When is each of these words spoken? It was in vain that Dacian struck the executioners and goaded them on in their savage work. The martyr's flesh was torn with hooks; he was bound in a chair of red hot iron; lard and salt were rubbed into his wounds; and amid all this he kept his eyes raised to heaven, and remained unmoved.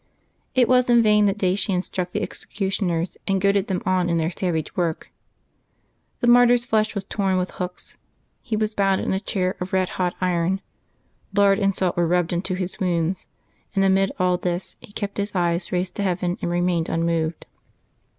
It 0.55 0.67
was 0.67 0.89
in 0.89 1.03
vain 1.03 1.25
that 1.25 1.37
Dacian 1.37 1.83
struck 1.83 2.09
the 2.11 2.23
executioners 2.23 3.17
and 3.27 3.39
goaded 3.39 3.67
them 3.67 3.83
on 3.85 4.09
in 4.09 4.17
their 4.17 4.31
savage 4.31 4.75
work. 4.75 5.11
The 6.21 6.27
martyr's 6.27 6.65
flesh 6.65 6.95
was 6.95 7.03
torn 7.03 7.37
with 7.37 7.51
hooks; 7.51 7.97
he 8.41 8.55
was 8.57 8.73
bound 8.73 8.99
in 8.99 9.13
a 9.13 9.19
chair 9.19 9.55
of 9.59 9.73
red 9.73 9.89
hot 9.89 10.15
iron; 10.19 10.61
lard 11.35 11.59
and 11.59 11.75
salt 11.75 11.97
were 11.97 12.07
rubbed 12.07 12.33
into 12.33 12.55
his 12.55 12.79
wounds; 12.79 13.27
and 13.75 13.83
amid 13.83 14.11
all 14.17 14.37
this 14.39 14.75
he 14.79 14.91
kept 14.91 15.17
his 15.19 15.35
eyes 15.35 15.71
raised 15.71 15.93
to 15.97 16.01
heaven, 16.01 16.39
and 16.41 16.49
remained 16.49 16.89
unmoved. 16.89 17.45